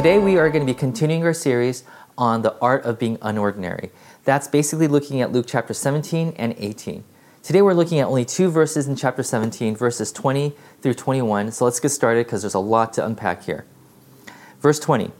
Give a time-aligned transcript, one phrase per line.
[0.00, 1.84] Today we are going to be continuing our series
[2.16, 3.90] on the art of being unordinary.
[4.24, 7.04] That's basically looking at Luke chapter 17 and 18.
[7.42, 11.52] Today we're looking at only two verses in chapter 17, verses 20 through 21.
[11.52, 13.66] So let's get started because there's a lot to unpack here.
[14.60, 15.10] Verse 20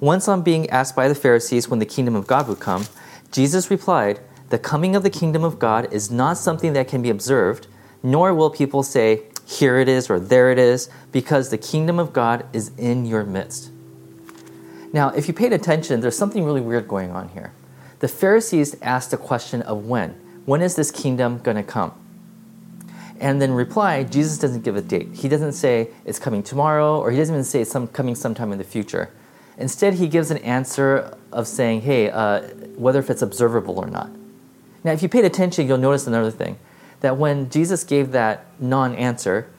[0.00, 2.84] Once on being asked by the Pharisees when the kingdom of God would come,
[3.32, 7.08] Jesus replied, The coming of the kingdom of God is not something that can be
[7.08, 7.68] observed,
[8.02, 12.12] nor will people say, Here it is or there it is, because the kingdom of
[12.12, 13.70] God is in your midst.
[14.92, 17.52] Now, if you paid attention, there's something really weird going on here.
[18.00, 20.10] The Pharisees asked the question of when.
[20.46, 21.92] When is this kingdom going to come?
[23.20, 25.08] And then reply, Jesus doesn't give a date.
[25.12, 28.50] He doesn't say it's coming tomorrow, or he doesn't even say it's some, coming sometime
[28.50, 29.10] in the future.
[29.58, 32.40] Instead, he gives an answer of saying, hey, uh,
[32.76, 34.10] whether if it's observable or not.
[34.82, 36.58] Now, if you paid attention, you'll notice another thing
[37.00, 39.50] that when Jesus gave that non answer,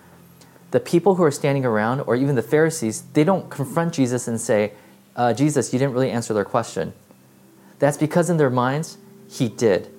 [0.71, 4.41] the people who are standing around, or even the Pharisees, they don't confront Jesus and
[4.41, 4.73] say,
[5.15, 6.93] uh, Jesus, you didn't really answer their question.
[7.79, 8.97] That's because in their minds,
[9.29, 9.89] he did.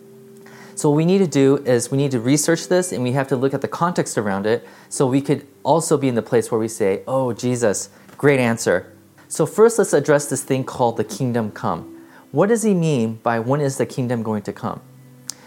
[0.74, 3.28] So, what we need to do is we need to research this and we have
[3.28, 6.50] to look at the context around it so we could also be in the place
[6.50, 8.92] where we say, Oh, Jesus, great answer.
[9.28, 12.06] So, first, let's address this thing called the kingdom come.
[12.30, 14.80] What does he mean by when is the kingdom going to come?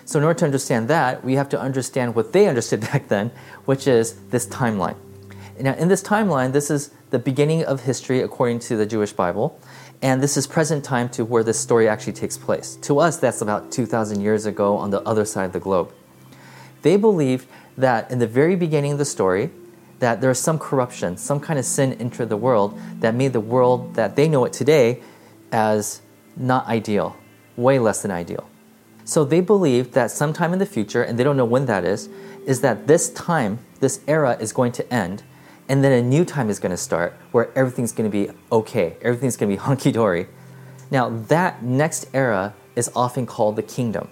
[0.05, 3.31] So, in order to understand that, we have to understand what they understood back then,
[3.66, 4.97] which is this timeline.
[5.59, 9.58] Now, in this timeline, this is the beginning of history according to the Jewish Bible,
[10.02, 12.75] and this is present time to where this story actually takes place.
[12.81, 15.94] To us, that's about 2,000 years ago on the other side of the globe.
[16.81, 19.50] They believed that in the very beginning of the story,
[19.99, 23.39] that there was some corruption, some kind of sin entered the world that made the
[23.39, 25.02] world that they know it today
[25.54, 26.02] as
[26.36, 27.16] not ideal,
[27.55, 28.49] way less than ideal.
[29.05, 32.10] So they believe that sometime in the future, and they don't know when that is,
[32.45, 35.23] is that this time, this era is going to end,
[35.67, 38.98] and then a new time is going to start where everything's going to be okay,
[39.02, 40.27] everything's going to be hunky dory.
[40.92, 44.09] Now, that next era is often called the kingdom.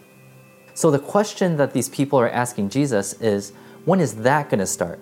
[0.74, 3.53] So, the question that these people are asking Jesus is
[3.86, 5.00] when is that going to start?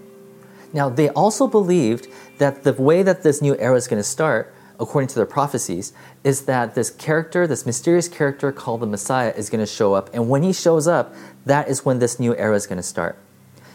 [0.74, 2.08] Now, they also believed
[2.38, 5.94] that the way that this new era is going to start, according to their prophecies,
[6.24, 10.10] is that this character, this mysterious character called the Messiah, is going to show up.
[10.14, 11.14] And when he shows up,
[11.46, 13.18] that is when this new era is going to start.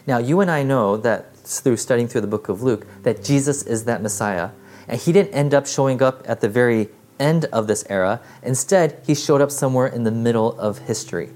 [0.07, 3.63] Now, you and I know that through studying through the book of Luke that Jesus
[3.63, 4.49] is that Messiah.
[4.87, 8.21] And he didn't end up showing up at the very end of this era.
[8.41, 11.29] Instead, he showed up somewhere in the middle of history.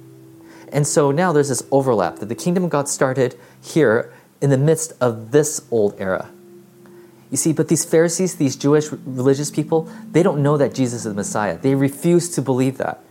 [0.72, 4.94] And so now there's this overlap that the kingdom God started here in the midst
[5.02, 6.30] of this old era.
[7.30, 11.04] You see, but these Pharisees, these Jewish religious people, they don't know that Jesus is
[11.06, 11.58] the Messiah.
[11.58, 13.04] They refuse to believe that.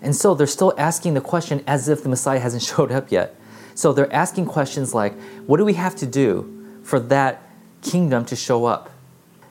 [0.00, 3.34] And so they're still asking the question as if the Messiah hasn't showed up yet.
[3.76, 5.14] So they're asking questions like,
[5.46, 7.42] what do we have to do for that
[7.82, 8.90] kingdom to show up?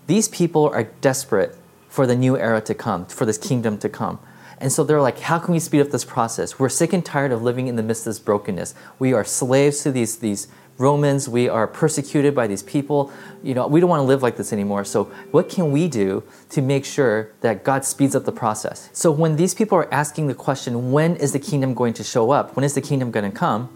[0.07, 1.55] These people are desperate
[1.87, 4.19] for the new era to come, for this kingdom to come.
[4.57, 6.57] And so they're like, how can we speed up this process?
[6.57, 8.73] We're sick and tired of living in the midst of this brokenness.
[8.99, 10.47] We are slaves to these, these
[10.77, 11.29] Romans.
[11.29, 13.11] We are persecuted by these people.
[13.43, 14.85] You know, we don't want to live like this anymore.
[14.85, 18.89] So what can we do to make sure that God speeds up the process?
[18.91, 22.31] So when these people are asking the question, when is the kingdom going to show
[22.31, 22.55] up?
[22.55, 23.69] When is the kingdom going to come?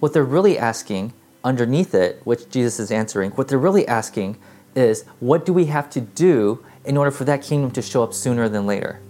[0.00, 1.12] What they're really asking
[1.44, 4.38] underneath it, which Jesus is answering, what they're really asking
[4.74, 8.14] is what do we have to do in order for that kingdom to show up
[8.14, 9.00] sooner than later?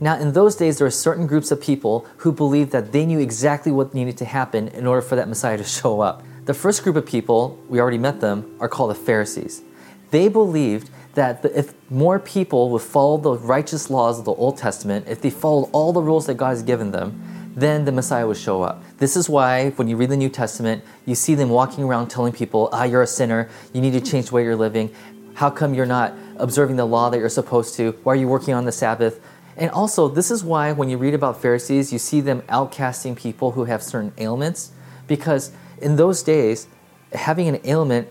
[0.00, 3.20] Now, in those days, there were certain groups of people who believed that they knew
[3.20, 6.22] exactly what needed to happen in order for that Messiah to show up.
[6.46, 9.62] The first group of people, we already met them, are called the Pharisees.
[10.10, 15.06] They believed that if more people would follow the righteous laws of the Old Testament,
[15.06, 18.36] if they followed all the rules that God has given them, then the Messiah would
[18.36, 18.82] show up.
[18.98, 22.32] This is why, when you read the New Testament, you see them walking around telling
[22.32, 24.94] people, ah, you're a sinner, you need to change the way you're living.
[25.34, 27.92] How come you're not observing the law that you're supposed to?
[28.02, 29.20] Why are you working on the Sabbath?
[29.56, 33.52] And also, this is why when you read about Pharisees, you see them outcasting people
[33.52, 34.72] who have certain ailments,
[35.06, 36.66] because in those days,
[37.12, 38.08] having an ailment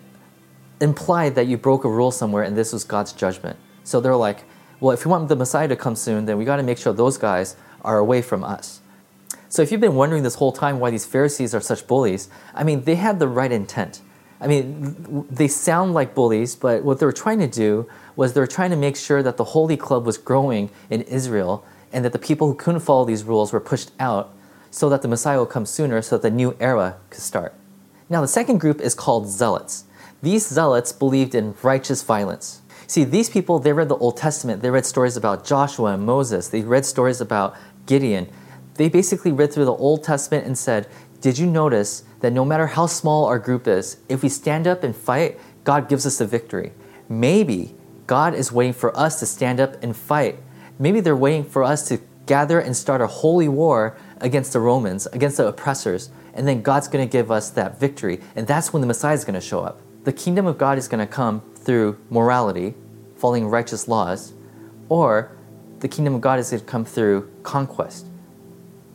[0.82, 3.58] implied that you broke a rule somewhere and this was God's judgment.
[3.84, 4.44] So they're like,
[4.80, 6.94] well, if we want the Messiah to come soon, then we got to make sure
[6.94, 8.82] those guys are away from us.
[9.50, 12.64] So if you've been wondering this whole time why these Pharisees are such bullies, I
[12.64, 14.02] mean, they had the right intent.
[14.40, 18.40] I mean, they sound like bullies, but what they were trying to do was they
[18.40, 22.14] were trying to make sure that the Holy Club was growing in Israel and that
[22.14, 24.34] the people who couldn't follow these rules were pushed out
[24.72, 27.54] so that the Messiah would come sooner so that the new era could start.
[28.08, 29.86] Now, the second group is called zealots.
[30.22, 32.62] These zealots believed in righteous violence.
[32.88, 36.48] See, these people, they read the Old Testament, they read stories about Joshua and Moses,
[36.48, 37.56] they read stories about
[37.86, 38.30] Gideon,
[38.80, 40.88] they basically read through the Old Testament and said,
[41.20, 44.86] Did you notice that no matter how small our group is, if we stand up
[44.86, 46.72] and fight, God gives us the victory?
[47.10, 47.76] Maybe
[48.08, 50.40] God is waiting for us to stand up and fight.
[50.80, 55.08] Maybe they're waiting for us to gather and start a holy war against the Romans,
[55.08, 58.22] against the oppressors, and then God's going to give us that victory.
[58.38, 59.82] And that's when the Messiah is going to show up.
[60.06, 62.76] The kingdom of God is going to come through morality,
[63.18, 64.32] following righteous laws,
[64.88, 65.36] or
[65.80, 68.06] the kingdom of God is going to come through conquest,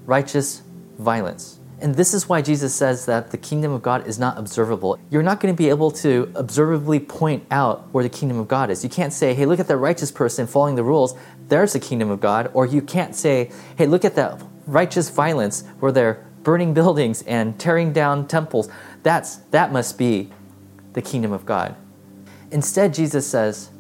[0.07, 0.63] righteous
[0.99, 1.59] violence.
[1.81, 4.99] And this is why Jesus says that the kingdom of God is not observable.
[5.11, 8.71] You're not going to be able to observably point out where the kingdom of God
[8.71, 8.85] is.
[8.85, 11.15] You can't say, hey, look at that righteous person following the rules,
[11.49, 12.51] there's the kingdom of God.
[12.55, 17.59] Or you can't say, hey, look at that righteous violence where they're burning buildings and
[17.59, 18.71] tearing down temples.
[19.03, 20.31] That's, that must be
[20.95, 21.77] the kingdom of God.
[22.51, 23.71] Instead, Jesus says,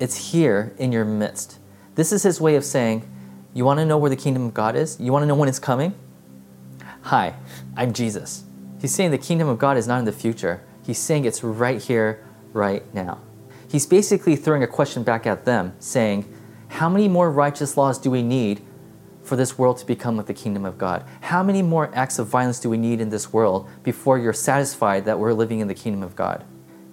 [0.00, 1.58] it's here in your midst.
[1.94, 3.08] This is his way of saying,
[3.58, 4.96] you want to know where the kingdom of God is?
[5.00, 5.92] You want to know when it's coming?
[7.02, 7.34] Hi,
[7.76, 8.44] I'm Jesus.
[8.80, 10.62] He's saying the kingdom of God is not in the future.
[10.86, 13.20] He's saying it's right here, right now.
[13.68, 16.32] He's basically throwing a question back at them, saying,
[16.68, 18.62] How many more righteous laws do we need
[19.24, 21.04] for this world to become like the kingdom of God?
[21.22, 25.04] How many more acts of violence do we need in this world before you're satisfied
[25.06, 26.44] that we're living in the kingdom of God?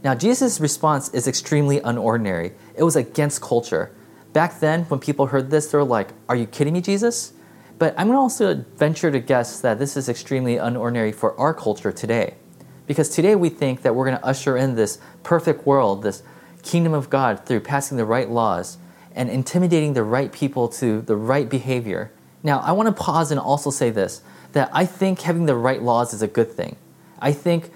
[0.03, 2.53] Now, Jesus' response is extremely unordinary.
[2.75, 3.94] It was against culture.
[4.35, 7.31] Back then, when people heard this, they were like, Are you kidding me, Jesus?
[7.79, 11.53] But I'm going to also venture to guess that this is extremely unordinary for our
[11.53, 12.33] culture today.
[12.85, 16.21] Because today we think that we're going to usher in this perfect world, this
[16.63, 18.77] kingdom of God, through passing the right laws
[19.13, 22.11] and intimidating the right people to the right behavior.
[22.43, 24.21] Now, I want to pause and also say this
[24.51, 26.75] that I think having the right laws is a good thing.
[27.19, 27.71] I think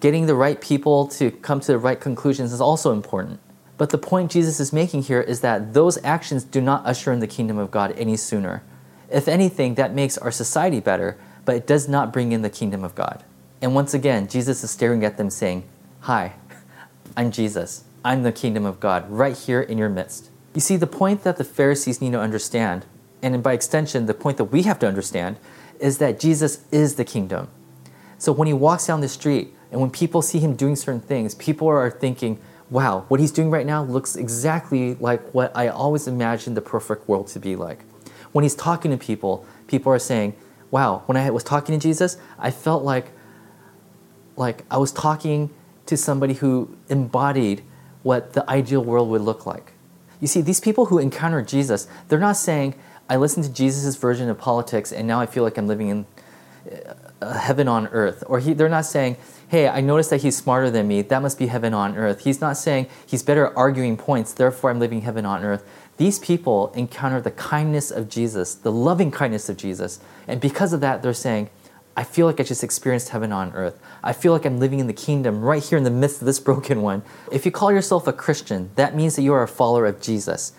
[0.00, 3.38] getting the right people to come to the right conclusions is also important.
[3.80, 7.20] But the point Jesus is making here is that those actions do not usher in
[7.20, 8.62] the kingdom of God any sooner.
[9.10, 11.16] If anything, that makes our society better,
[11.46, 13.24] but it does not bring in the kingdom of God.
[13.62, 15.64] And once again, Jesus is staring at them saying,
[16.00, 16.34] Hi,
[17.16, 17.84] I'm Jesus.
[18.04, 20.28] I'm the kingdom of God right here in your midst.
[20.54, 22.84] You see, the point that the Pharisees need to understand,
[23.22, 25.38] and by extension, the point that we have to understand,
[25.78, 27.48] is that Jesus is the kingdom.
[28.18, 31.34] So when he walks down the street and when people see him doing certain things,
[31.34, 32.38] people are thinking,
[32.70, 37.08] wow, what he's doing right now looks exactly like what I always imagined the perfect
[37.08, 37.84] world to be like
[38.32, 40.34] when he's talking to people, people are saying,
[40.70, 43.06] wow, when I was talking to Jesus, I felt like
[44.36, 45.50] like I was talking
[45.86, 47.62] to somebody who embodied
[48.02, 49.72] what the ideal world would look like.
[50.20, 52.74] You see, these people who encounter Jesus, they're not saying,
[53.08, 56.06] I listened to Jesus' version of politics and now I feel like I'm living in
[57.22, 58.22] Uh, heaven on earth.
[58.26, 59.16] Or he, they're not saying,
[59.48, 62.20] hey, I noticed that he's smarter than me, that must be heaven on earth.
[62.20, 65.64] He's not saying he's better at arguing points, therefore I'm living heaven on earth.
[65.96, 70.00] These people encounter the kindness of Jesus, the loving kindness of Jesus.
[70.26, 71.50] And because of that, they're saying,
[71.96, 73.78] I feel like I just experienced heaven on earth.
[74.02, 76.40] I feel like I'm living in the kingdom right here in the midst of this
[76.48, 77.02] broken one.
[77.32, 80.52] If you call yourself a Christian, that means that you are a follower of Jesus.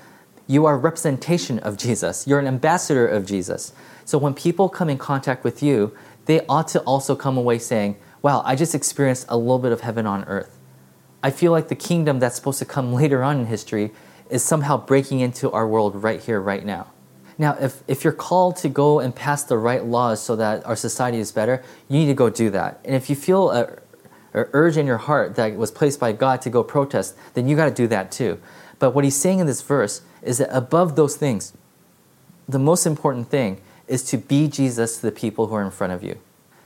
[0.51, 2.27] You are a representation of Jesus.
[2.27, 3.71] You're an ambassador of Jesus.
[4.03, 7.95] So when people come in contact with you, they ought to also come away saying,
[8.21, 10.59] Wow, I just experienced a little bit of heaven on earth.
[11.23, 13.91] I feel like the kingdom that's supposed to come later on in history
[14.29, 16.87] is somehow breaking into our world right here, right now.
[17.37, 20.75] Now, if, if you're called to go and pass the right laws so that our
[20.75, 22.81] society is better, you need to go do that.
[22.83, 23.79] And if you feel a,
[24.33, 27.55] a urge in your heart that was placed by God to go protest, then you
[27.55, 28.37] got to do that too.
[28.81, 31.53] But what he's saying in this verse is that above those things,
[32.49, 35.93] the most important thing is to be Jesus to the people who are in front
[35.93, 36.17] of you.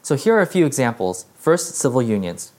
[0.01, 1.25] So here are a few examples.
[1.36, 2.53] First, civil unions.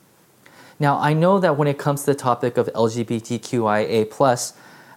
[0.79, 4.53] Now, I know that when it comes to the topic of LGBTQIA,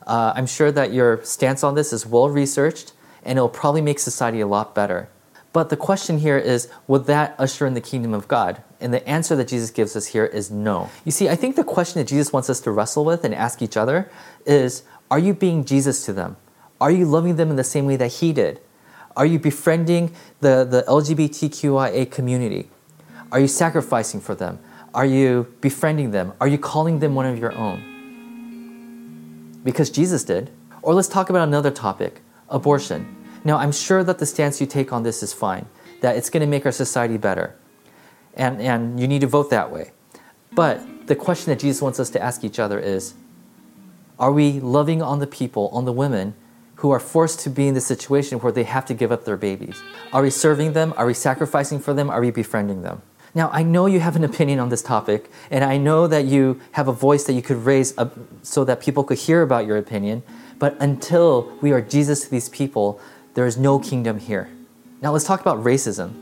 [0.06, 2.92] uh, I'm sure that your stance on this is well researched
[3.24, 5.08] and it'll probably make society a lot better.
[5.52, 8.64] But the question here is would that usher in the kingdom of God?
[8.80, 10.90] And the answer that Jesus gives us here is no.
[11.04, 13.62] You see, I think the question that Jesus wants us to wrestle with and ask
[13.62, 14.10] each other
[14.46, 16.38] is are you being Jesus to them?
[16.80, 18.62] Are you loving them in the same way that he did?
[19.18, 22.70] Are you befriending the, the LGBTQIA community?
[23.32, 24.60] Are you sacrificing for them?
[24.94, 26.34] Are you befriending them?
[26.40, 27.90] Are you calling them one of your own?
[29.64, 30.50] because Jesus did.
[30.82, 33.16] Or let's talk about another topic abortion.
[33.50, 35.66] Now, I'm sure that the stance you take on this is fine,
[36.02, 37.56] that it's going to make our society better.
[38.36, 39.90] And, and you need to vote that way.
[40.54, 43.16] But the question that Jesus wants us to ask each other is
[44.20, 46.36] Are we loving on the people, on the women
[46.76, 49.36] who are forced to be in the situation where they have to give up their
[49.36, 49.82] babies?
[50.14, 50.94] Are we serving them?
[50.96, 52.12] Are we sacrificing for them?
[52.12, 53.02] Are we befriending them?
[53.34, 56.62] Now, I know you have an opinion on this topic, and I know that you
[56.74, 57.96] have a voice that you could raise
[58.44, 60.22] so that people could hear about your opinion,
[60.60, 63.00] but until we are Jesus to these people,
[63.34, 64.50] there is no kingdom here.
[65.02, 66.14] Now, let's talk about racism.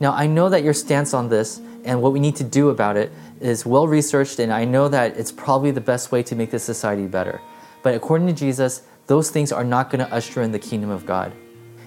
[0.00, 2.96] Now, I know that your stance on this and what we need to do about
[2.96, 6.50] it is well researched, and I know that it's probably the best way to make
[6.50, 7.40] this society better.
[7.82, 11.04] But according to Jesus, those things are not going to usher in the kingdom of
[11.04, 11.32] God.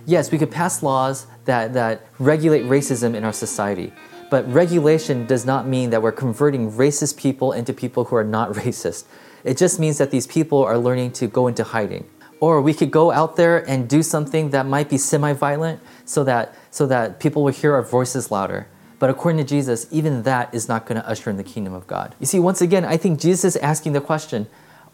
[0.05, 3.91] Yes, we could pass laws that, that regulate racism in our society,
[4.29, 8.53] but regulation does not mean that we're converting racist people into people who are not
[8.53, 9.05] racist.
[9.43, 12.05] It just means that these people are learning to go into hiding.
[12.39, 16.23] Or we could go out there and do something that might be semi violent so
[16.23, 18.67] that, so that people will hear our voices louder.
[18.99, 21.87] But according to Jesus, even that is not going to usher in the kingdom of
[21.87, 22.15] God.
[22.19, 24.47] You see, once again, I think Jesus is asking the question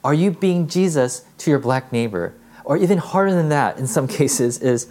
[0.04, 2.34] are you being Jesus to your black neighbor?
[2.66, 4.88] Or even harder than that, in some cases, is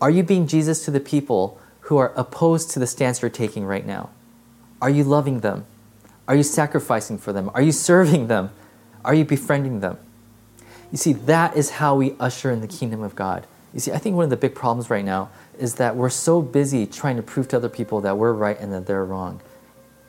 [0.00, 3.64] are you being Jesus to the people who are opposed to the stance you're taking
[3.64, 4.10] right now?
[4.80, 5.66] Are you loving them?
[6.28, 7.50] Are you sacrificing for them?
[7.54, 8.50] Are you serving them?
[9.04, 9.98] Are you befriending them?
[10.90, 13.46] You see, that is how we usher in the kingdom of God.
[13.74, 16.40] You see, I think one of the big problems right now is that we're so
[16.40, 19.40] busy trying to prove to other people that we're right and that they're wrong.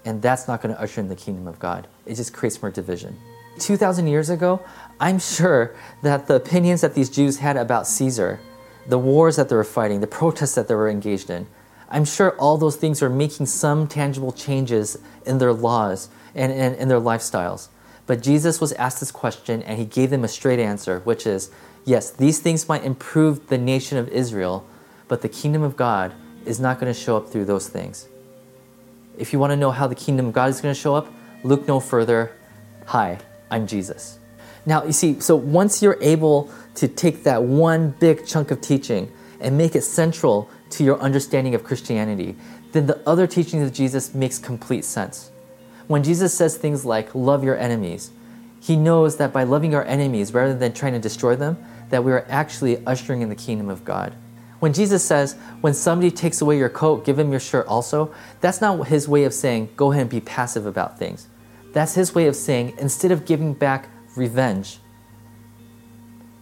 [0.06, 1.88] And that's not going to usher in the kingdom of God.
[2.06, 3.20] It just creates more division.
[3.60, 4.62] 2,000 years ago,
[5.00, 8.40] I'm sure that the opinions that these Jews had about Caesar,
[8.88, 11.48] the wars that they were fighting, the protests that they were engaged in,
[11.90, 16.88] I'm sure all those things are making some tangible changes in their laws and in
[16.88, 17.68] their lifestyles.
[18.10, 21.52] But Jesus was asked this question and he gave them a straight answer, which is
[21.86, 24.66] yes, these things might improve the nation of Israel,
[25.08, 28.08] but the kingdom of God is not going to show up through those things.
[29.20, 31.14] If you want to know how the kingdom of God is going to show up,
[31.44, 32.32] look no further.
[32.88, 33.20] Hi,
[33.52, 34.18] I'm Jesus.
[34.66, 36.52] Now, you see, so once you're able
[36.82, 41.54] to take that one big chunk of teaching and make it central to your understanding
[41.54, 42.36] of Christianity,
[42.72, 45.30] then the other teachings of Jesus makes complete sense.
[45.90, 48.12] When Jesus says things like love your enemies,
[48.62, 51.58] he knows that by loving our enemies rather than trying to destroy them,
[51.90, 54.14] that we are actually ushering in the kingdom of God.
[54.60, 58.62] When Jesus says, when somebody takes away your coat, give him your shirt also, that's
[58.62, 61.28] not his way of saying, go ahead and be passive about things.
[61.74, 64.78] That's his way of saying, instead of giving back revenge,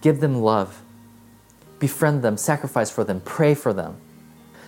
[0.02, 0.82] give them love,
[1.80, 3.96] befriend them, sacrifice for them, pray for them.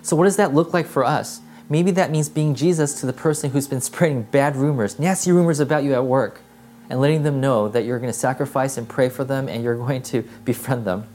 [0.03, 1.41] So, what does that look like for us?
[1.69, 5.59] Maybe that means being Jesus to the person who's been spreading bad rumors, nasty rumors
[5.59, 6.41] about you at work,
[6.89, 9.77] and letting them know that you're going to sacrifice and pray for them and you're
[9.85, 11.07] going to befriend them.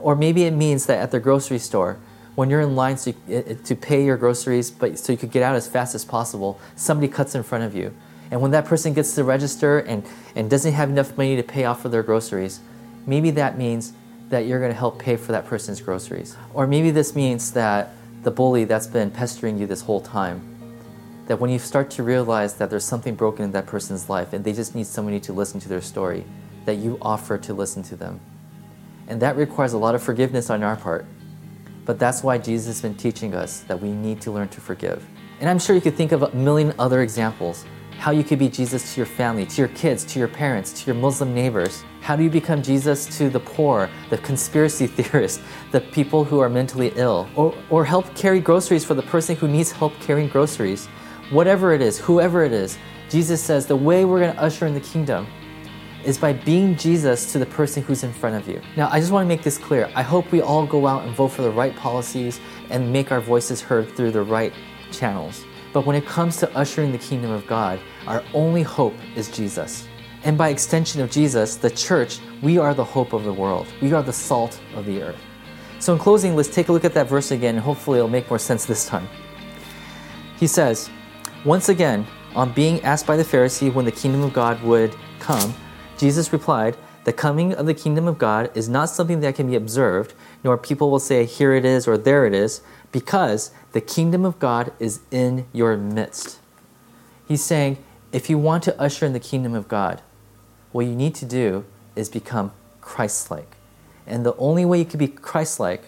[0.00, 1.98] Or maybe it means that at the grocery store,
[2.34, 5.30] when you're in line to, eh, eh, to pay your groceries, but so you could
[5.30, 7.94] get out as fast as possible, somebody cuts in front of you.
[8.32, 10.02] And when that person gets to the register and,
[10.34, 12.60] and doesn't have enough money to pay off for their groceries,
[13.06, 13.92] maybe that means
[14.30, 16.36] that you're going to help pay for that person's groceries.
[16.54, 17.92] Or maybe this means that
[18.22, 20.48] the bully that's been pestering you this whole time,
[21.26, 24.44] that when you start to realize that there's something broken in that person's life and
[24.44, 26.24] they just need somebody to listen to their story,
[26.64, 28.20] that you offer to listen to them.
[29.08, 31.06] And that requires a lot of forgiveness on our part.
[31.84, 35.04] But that's why Jesus has been teaching us that we need to learn to forgive.
[35.40, 37.64] And I'm sure you could think of a million other examples
[37.98, 40.86] how you could be Jesus to your family, to your kids, to your parents, to
[40.86, 41.84] your Muslim neighbors.
[42.00, 46.48] How do you become Jesus to the poor, the conspiracy theorists, the people who are
[46.48, 47.28] mentally ill?
[47.36, 50.86] Or, or help carry groceries for the person who needs help carrying groceries.
[51.30, 54.74] Whatever it is, whoever it is, Jesus says the way we're going to usher in
[54.74, 55.26] the kingdom
[56.04, 58.60] is by being Jesus to the person who's in front of you.
[58.76, 59.90] Now, I just want to make this clear.
[59.94, 63.20] I hope we all go out and vote for the right policies and make our
[63.20, 64.52] voices heard through the right
[64.90, 65.44] channels.
[65.72, 69.88] But when it comes to ushering the kingdom of God, our only hope is Jesus.
[70.24, 73.66] And by extension of Jesus, the church, we are the hope of the world.
[73.80, 75.20] We are the salt of the earth.
[75.80, 78.28] So, in closing, let's take a look at that verse again, and hopefully it'll make
[78.28, 79.08] more sense this time.
[80.38, 80.90] He says,
[81.44, 85.52] Once again, on being asked by the Pharisee when the kingdom of God would come,
[85.98, 89.56] Jesus replied, The coming of the kingdom of God is not something that can be
[89.56, 92.60] observed, nor people will say, Here it is or there it is,
[92.92, 96.38] because the kingdom of God is in your midst.
[97.26, 97.78] He's saying,
[98.12, 100.02] if you want to usher in the kingdom of God,
[100.70, 101.64] what you need to do
[101.96, 103.56] is become Christ like.
[104.06, 105.84] And the only way you can be Christ like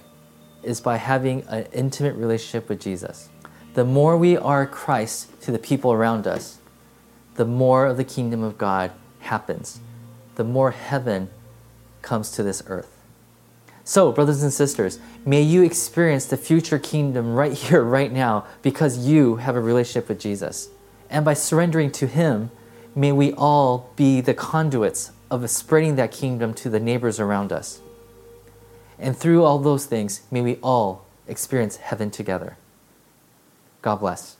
[0.63, 3.29] is by having an intimate relationship with Jesus.
[3.75, 6.59] The more we are Christ to the people around us,
[7.35, 9.81] the more of the kingdom of God happens
[10.37, 11.29] the more heaven
[12.03, 12.91] comes to this earth.
[13.85, 19.07] So, brothers and sisters, may you experience the future kingdom right here, right now, because
[19.07, 20.69] you have a relationship with Jesus.
[21.11, 22.51] And by surrendering to Him,
[22.95, 27.81] may we all be the conduits of spreading that kingdom to the neighbors around us.
[28.99, 32.57] And through all those things, may we all experience heaven together.
[33.83, 34.37] God bless.